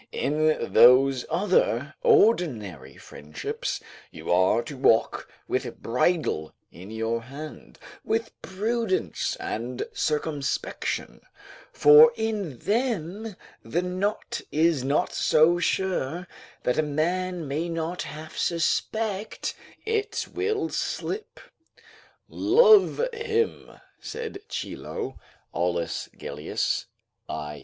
In 0.13 0.73
those 0.73 1.27
other 1.29 1.93
ordinary 2.01 2.97
friendships, 2.97 3.79
you 4.09 4.31
are 4.31 4.63
to 4.63 4.75
walk 4.75 5.29
with 5.47 5.77
bridle 5.79 6.55
in 6.71 6.89
your 6.89 7.21
hand, 7.21 7.77
with 8.03 8.31
prudence 8.41 9.35
and 9.35 9.83
circumspection, 9.93 11.21
for 11.71 12.11
in 12.15 12.57
them 12.57 13.35
the 13.61 13.83
knot 13.83 14.41
is 14.51 14.83
not 14.83 15.13
so 15.13 15.59
sure 15.59 16.27
that 16.63 16.79
a 16.79 16.81
man 16.81 17.47
may 17.47 17.69
not 17.69 18.01
half 18.01 18.35
suspect 18.35 19.53
it 19.85 20.27
will 20.33 20.69
slip. 20.69 21.39
"Love 22.27 22.99
him," 23.13 23.69
said 23.99 24.39
Chilo, 24.49 25.19
[Aulus 25.53 26.09
Gellius, 26.17 26.87
i. 27.29 27.59